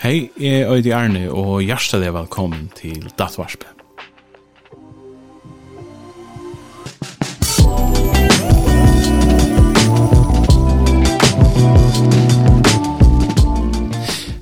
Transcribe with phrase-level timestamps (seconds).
[0.00, 3.66] Hei, jeg er Øydi Arne, og hjertelig velkommen til Dattvarspe.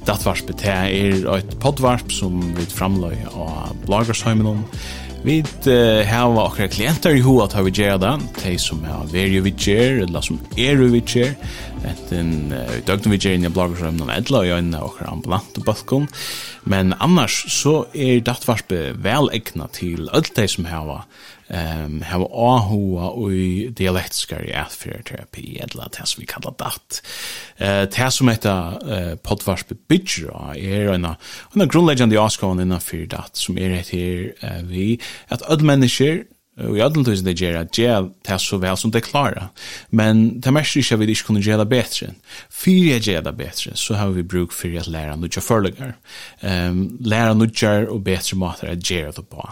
[0.06, 4.62] Dattvarspe det er et poddvarp som vi framløy av Blagersheimen
[5.26, 8.14] Vi uh, har akkurat klienter i hoa at vi gjør det,
[8.44, 11.34] de som er veri vi gjør, eller som er vi gjør,
[11.86, 15.66] enten uh, døgnet vi gjør inn i bloggerrømmen om edla og gjønne og ambulant og
[15.66, 16.08] balkon.
[16.68, 21.02] Men annars så er dattvarspe vel egna til alt de som hava
[21.48, 27.00] um, hava ahua og i dialektiskar i atfyrterapi edla det som vi kallar datt.
[27.60, 33.58] Uh, det som heter uh, podvarspe bygger er en, en grunnleggjande avskående innanfyr datt som
[33.60, 34.96] er etter uh, vi
[35.32, 36.26] at alle mennesker
[36.66, 39.50] Og i alle tusen det gjør at gjør det så vel som det klarer.
[39.94, 42.10] Men det mest ikke at vi ikke kunne gjøre det bedre.
[42.50, 45.94] Fyre jeg gjør det bedre, så har vi bruk for at lære noe forlegger.
[46.42, 49.46] Um, lære noe og bedre måter å gjøre det på.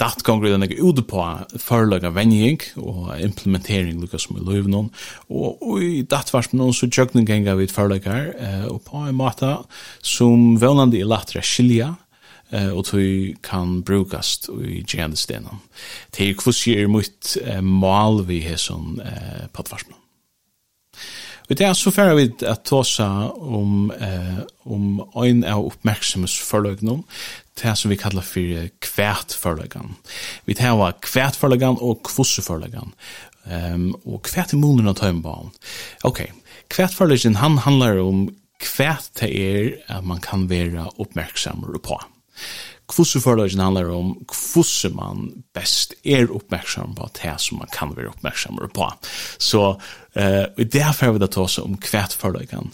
[0.00, 1.24] Det kan grunne jeg ut på
[1.60, 4.68] forlegger vending og implementering lukka som i løyv.
[4.70, 8.82] Og, og i det var som noen så gjør det ganger vi forlegger uh, og
[8.86, 9.54] på en måte
[10.02, 11.94] som vennende er lettere skilja,
[12.50, 15.56] eh och tog kan brukast i genstenen.
[16.30, 19.96] är kvusje är mot mal vi har som eh plattformen.
[21.50, 27.02] Vi tar så färre vid att tåsa om, eh, om en av uppmärksamhetsförlögnen,
[27.62, 29.94] det som vi kallar för kvätförlögan.
[30.44, 32.92] Vi tar kvätförlögan och kvosseförlögan.
[33.44, 35.50] Ehm och kvärt i munnen av tömbarn.
[36.02, 36.36] Okej, okay.
[36.68, 42.00] kvätförlögan han handlar om kvärt det är att man kan vara uppmärksam på.
[42.90, 48.10] Kvosse forløsene handler om kvosse man best er oppmerksom på det som man kan være
[48.10, 48.88] oppmerksom på.
[49.38, 52.72] Så uh, i det her får vi da ta oss om kvært forløsene.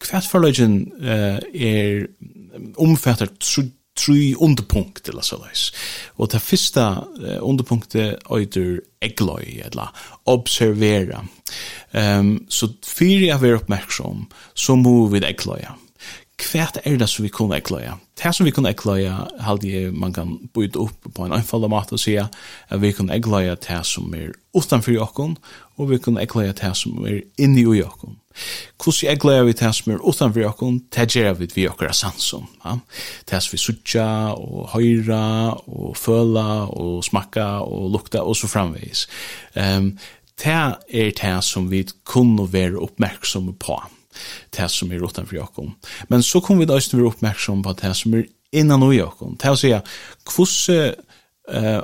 [0.00, 2.06] Kvært forløsene uh, er
[2.80, 3.28] omfatter
[3.98, 5.68] tre underpunkt eller så løs.
[6.16, 9.92] Og det første uh, underpunktet øyder egløy, eller
[10.26, 11.24] observera.
[11.92, 15.76] Um, så fyrir jeg være oppmerksom, så må vi egløya
[16.38, 17.96] kvært er det som vi kunne ekløya.
[18.18, 21.92] Det som vi kunne ekløya, halde jeg man kan byte opp på en anfallet mat
[21.92, 22.28] og sige
[22.70, 25.36] at vi kunne ekløya det som er utanfor jokken,
[25.78, 28.16] og vi kunne ekløya det som er inni i jokken.
[28.78, 32.46] Hvordan ekløya vi det som er utanfor jokken, det gjør vi vi jokker sansom.
[32.64, 32.78] Ja?
[33.30, 39.08] Det som vi sutja, og høyra, og føla, og smakka, og lukta, og så framvis.
[39.56, 39.98] Um,
[40.38, 43.82] det er det som vi kunne være oppmerksomme på.
[43.82, 43.97] Ja
[44.56, 45.70] det som er utanför Jakob.
[46.08, 48.82] Men så kommer vi da også til å være oppmerksom på det som er innan
[48.82, 49.36] och Jakob.
[49.38, 49.88] Det er å si at
[50.32, 50.94] hvordan
[51.52, 51.82] uh,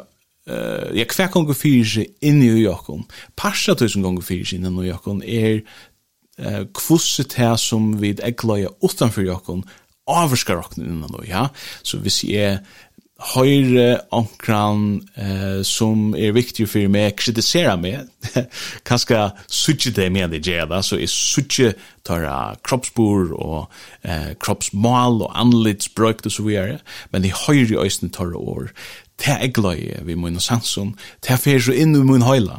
[0.50, 3.04] uh, ja, hver gang kvar gånger seg inn i Jakob.
[3.36, 5.62] Passa tusen ganger gånger seg innan och Jakob er
[6.40, 9.64] uh, hvordan det som vid äglaja utanför Jakob
[10.06, 11.48] avskar okkur innan då, ja.
[11.82, 12.58] Så hvis jeg
[13.22, 18.08] høyre omkran eh, som er viktig for meg, kritisera meg,
[18.88, 21.72] kanskje suttje det med det gjør det, så er suttje
[22.04, 23.60] tørre kroppsbor og
[24.03, 26.80] eh, kroppsmål og anlitsbrøk og så videre,
[27.14, 28.74] men i høyre øyne tørre år,
[29.22, 32.58] det er gløye vi mun sansun, det er fyrir så inn i mun høyla,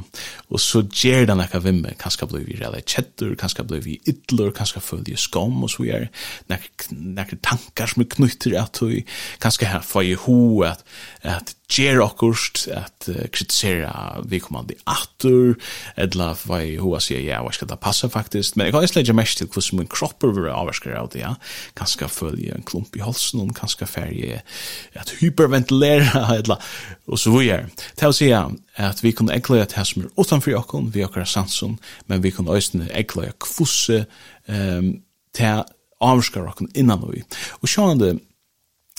[0.49, 4.53] og så gjer den nekka vimme, kanskje blei vi rela kjettur, kanska blei vi ytlur,
[4.55, 6.07] kanska følge skam og så er
[6.51, 9.03] nekka tankar som er knytter at vi
[9.43, 10.85] kanskje her fai ho at,
[11.23, 15.55] at ger okkurst at uh, kritisera vi kommande atur
[15.97, 19.13] edla vai jag hoa säger ja hva skal det passa faktisk men jeg kan slägga
[19.13, 21.35] mest til hvordan min en kroppar avvarskar av det ja
[21.75, 24.41] kanske følge en klump i halsen og kanske färje
[24.93, 26.59] at hyperventilera edla
[27.07, 30.91] og så vidare till att säga at vi kan ägla at här som är utanför
[30.93, 33.11] vi okkar sansun men vi kan ösna at
[33.57, 34.05] hvordan
[34.47, 35.01] um,
[35.33, 35.63] till
[36.01, 37.23] avskar okkon innan vi
[37.61, 38.19] og sjående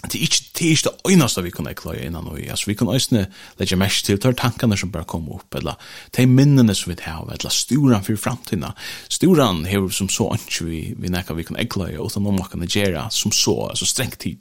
[0.05, 2.67] det er ikke det er ikke det øyneste vi kunne klare innan og i, altså
[2.67, 3.27] vi kunne øyne
[3.59, 5.75] legge mest til de tankene som bare kommer opp, eller
[6.17, 8.65] de minnene som vi har, eller sturen for fremtiden.
[9.09, 12.69] Sturen har som så ikke vi, vi nekker vi kunne klare, utan noen man kan
[12.69, 14.39] gjøre som så, altså strengt tid.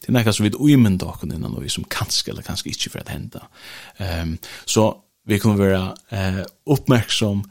[0.00, 2.90] Det er nekker som vi øyne dere innan og i, som kanskje eller kanskje ikke
[2.90, 3.40] for at hende.
[3.98, 4.92] Um, så
[5.26, 7.44] vi kunne være uh, oppmerksom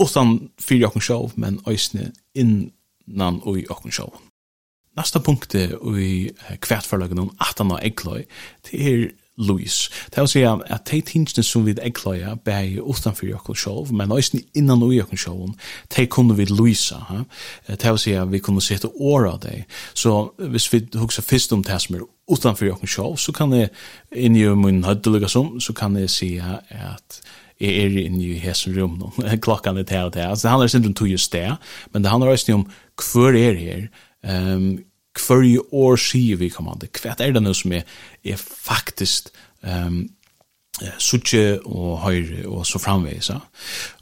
[0.00, 4.29] utan fyrir okken sjov, men øyne innan og i okken sjov.
[5.00, 8.24] Nästa punkt är i kvartförlagen om att han har eggløy,
[8.70, 9.10] Det är
[9.40, 9.88] Louis.
[10.10, 14.12] Det er å si at de tingene som vi ägglöja bär utenfor Jökul Sjolv, men
[14.12, 15.54] også innan ui Jökul Sjolv,
[15.96, 17.00] de kunne vi Louisa.
[17.66, 19.64] Det er å si at vi kunde sätta åra det.
[19.94, 23.72] Så hvis vi husker først om det som er utenfor Jökul Sjolv, så kan jeg
[24.12, 27.22] inn i min hödeliga som, så kan jeg si at
[27.60, 29.12] jeg er inne i hesen rum nå.
[29.44, 30.36] Klokkan er til og til.
[30.36, 31.48] Det handler ikke om tog just det,
[31.92, 32.68] men det handler også om
[33.00, 33.90] hver er her.
[34.20, 34.78] Um,
[35.18, 37.86] hverje år sier vi kommande, hva er det nå som er,
[38.24, 39.30] er faktisk
[39.66, 40.04] um,
[40.98, 43.30] suttje og høyre og så framveis.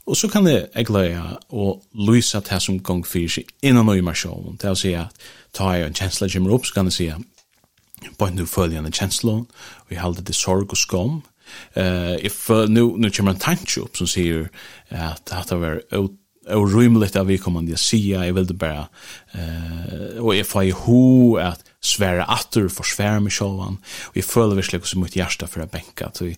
[0.05, 4.05] Og så kan det egløya og lysa det som gong fyrir seg innan og i
[4.05, 4.57] marsjonen.
[4.57, 5.15] til å si at
[5.53, 8.91] ta jeg en kjensla kommer opp, så kan jeg si at bare nu følger en
[8.91, 11.21] kjensla, og jeg halde det sorg og skam.
[11.75, 14.51] Uh, if, uh, nu, nu kommer en tanke opp som sier
[14.89, 15.95] at det har vært
[16.47, 18.87] og rymligt av vi kommande jag jeg vil det bare,
[19.33, 23.77] eh, og jeg får i ho at svære atter for svære med sjåvan
[24.07, 26.35] og jeg føler virkelig også mitt hjärsta for å benka tog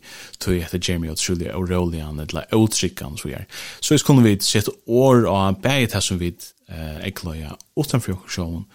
[0.53, 3.45] jeg etter Jeremy og Trulia og Rolian eller Otrikkan så jeg
[3.80, 6.36] så jeg skulle vi sett år av bæget til som vi
[6.69, 8.65] eh, ekløya utenfor jokken sjåvan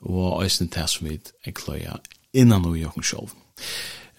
[0.00, 2.00] og eisen til som vi ekløya
[2.32, 3.36] innan og jokken sjåvan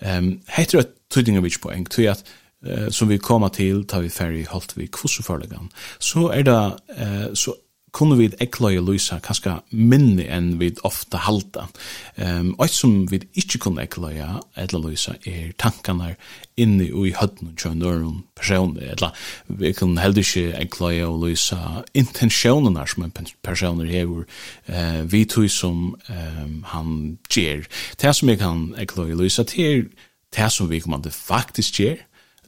[0.02, 2.24] um, Heitir at tydinga vits poeng, tog at
[2.66, 5.70] eh, som vi kommer til, tar vi ferdig holdt vi kvosseforleggene,
[6.00, 6.62] så er det,
[6.98, 7.56] eh, så
[7.92, 11.68] kunne vi ekla i lysa kanskje minne enn vi ofta halda.
[12.16, 14.22] Um, og som vi ikke kunne ekla i
[14.64, 16.14] etla lysa er tankene
[16.60, 18.94] inni og i høtten og kjønn noen personer.
[18.94, 19.12] Etla,
[19.48, 24.24] vi kunne heller ikke ekla i å lysa intensjonene som en personer hever
[24.72, 26.96] uh, vi tog som um, han
[27.32, 27.68] gjer.
[28.00, 29.84] Det som vi kan ekla i lysa til er
[30.32, 32.00] det som vi kommer til faktisk gjer,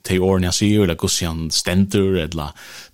[0.03, 2.51] te årene jeg sier, eller hvordan han stender, eller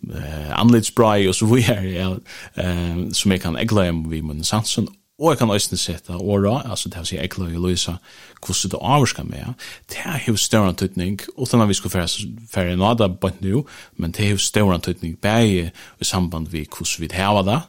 [0.09, 4.47] uh, anlitsbrei, og så vi er, ja, uh, som jeg kan egle om vi munnen
[4.47, 4.89] sansen,
[5.19, 7.95] og jeg kan øyne sette åra, altså det vil si egle og løse,
[8.45, 9.53] hvordan det avvarsker med,
[9.89, 12.07] det er jo større antydning, uten at vi skulle
[12.53, 13.65] fære en ada på nu
[13.97, 17.61] men det er jo større antydning bare i samband med hvordan vi har det,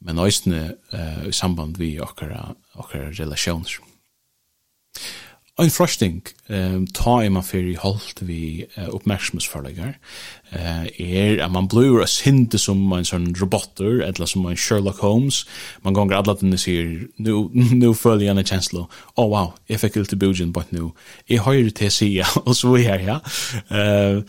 [0.00, 3.89] men øyne uh, i samband vi okkara, okkara relasjoner.
[5.60, 9.98] Ein frosting ehm ta i man fyrir halt vi uh, oppmerksomhetsfarlegar
[10.56, 15.02] eh er at man blur a sinte som en sån robotter eller som ein Sherlock
[15.02, 15.44] Holmes.
[15.84, 20.00] Man gonger alla den ser nu, nu fully on en chancellor oh wow, jeg fikk
[20.08, 20.92] to bujin but nu
[21.28, 23.20] jeg høyre til sida og så er ja.
[23.70, 24.22] Eh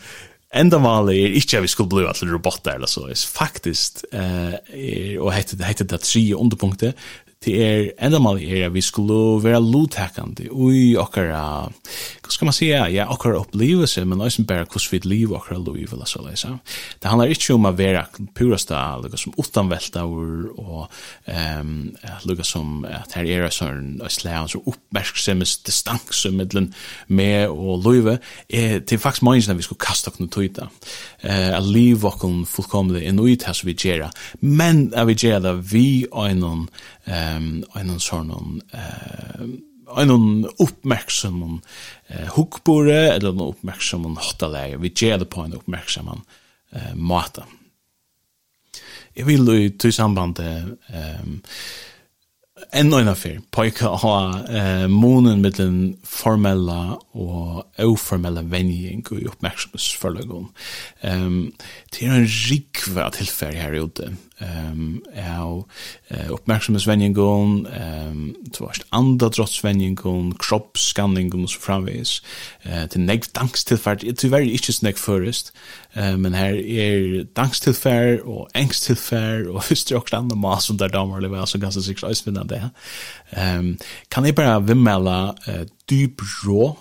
[0.52, 5.20] Enda mali er ikkje vi skulle bli alle robotar eller så, er faktisk, eh, er,
[5.20, 6.92] og heitte det, heiter det tre underpunkter
[7.44, 11.68] det er enda mal er at vi skulle være lotakande ui okkara,
[12.22, 15.88] hva skal man säga, ja, okkara opplevelse, men også bare hvordan vi liv okkara liv,
[15.92, 16.52] eller så leisa
[17.02, 18.04] Det handlar ikke om å være
[18.34, 20.86] purasta, lukka som utanvelta og
[21.26, 21.72] um,
[22.28, 26.72] lukka som at her er sånn slag som oppmerksemmes distanse middelen
[27.08, 28.12] med og liv,
[28.48, 30.68] er, til faktisk mange vi skulle kasta okkara tøyta,
[31.24, 34.10] uh, at liv okkara fullkomlig enn ui det vi gjerra,
[34.40, 36.68] men at vi gjerra vi okkara,
[37.36, 41.60] um, en sånn eh en uppmärksam
[42.06, 44.18] eh, hukkbore eller en uppmärksam om.
[44.78, 46.08] Vi ger det på en uppmärksam
[46.72, 47.44] eh, mata.
[49.14, 50.64] Jag vill i till samband eh,
[51.22, 51.42] um,
[52.70, 60.46] enda en affär pojka ha eh, månen med den formella och oformella venjing i uppmärksamhetsförlagen.
[61.00, 61.52] Um,
[61.90, 64.16] det är en rikva tillfärg här ute.
[64.72, 65.02] Um,
[65.38, 65.64] av
[66.10, 72.22] uh, uppmärksamhetsvenjingen, um, tvärst andadrottsvenjingen, kroppsskanningen och så framvis.
[72.66, 75.52] Uh, det är negv dankstillfärd, det är tyvärr inte så negv förrest,
[75.96, 80.88] uh, men här är dankstillfärd och ängsttillfärd och visst är också andra mas som där
[80.88, 82.62] damer lever, alltså ganska sikkert ösvinnande det.
[83.34, 83.74] Um,
[84.12, 85.18] kan jeg bare vimmela
[85.48, 86.72] uh, dyp rå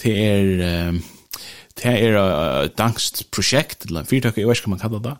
[0.00, 0.90] til er...
[0.90, 1.02] Um,
[1.80, 5.12] Det er et dansk prosjekt, eller en fyrtøk, jeg vet ikke hva man kallar det,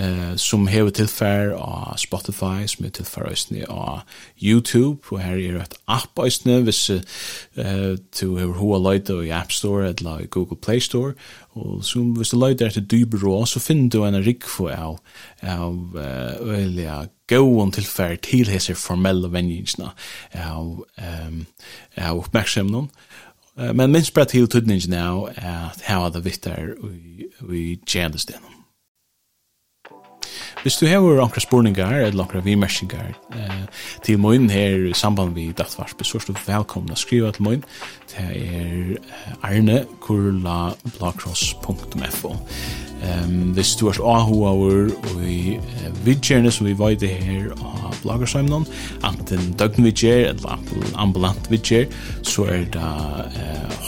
[0.00, 3.28] uh, som hever tilfær av Spotify, som hever tilfær
[3.70, 4.00] av
[4.42, 9.54] YouTube, og her er et app øysene, hvis uh, du hever hoa løyde i App
[9.54, 11.14] Store, eller i Google Play Store,
[11.54, 14.98] og så, hvis du løyde etter dybrå, så finner du en rikfo av,
[15.42, 19.92] av uh, øyelige gåon tilfær til hese formelle venjingsna
[20.34, 20.84] av,
[21.28, 21.40] um,
[21.96, 22.90] av oppmerksomnen,
[23.74, 26.76] men minst bare til tydningen av at hava det vittar
[27.50, 28.58] i tjenestenen.
[30.62, 33.62] Hvis du har ankra spurningar eller ankra vimersingar eh,
[34.02, 37.64] til moin her i samband vi dattvarspe, så er du velkomna å skriva til moin
[38.10, 38.98] til er
[39.46, 40.58] arne kurla
[40.98, 42.34] blagkross.fo
[43.02, 45.58] Ehm det størst ahour og vi
[46.04, 48.66] vidkjerne som vi var i det her av bloggersheimen
[49.06, 50.60] anten døgnvidkjer eller
[51.00, 51.88] ambulant vidkjer
[52.22, 52.84] så er det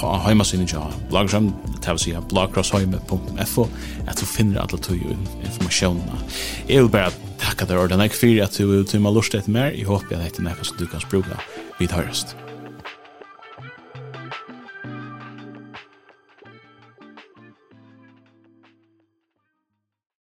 [0.01, 3.69] uh, heimasynet av bloggersheimen det vil si bloggersheimen.fo
[4.07, 5.01] at du finner alle tog
[5.47, 6.23] informasjonene
[6.69, 9.89] jeg vil bare takka deg ordentlig for at du tog meg lust etter mer jeg
[9.91, 11.43] håper at det er noe som du kan spruga
[11.79, 12.11] vi tar